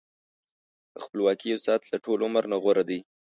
[0.93, 2.99] د خپلواکۍ یو ساعت له ټول عمر نه غوره دی.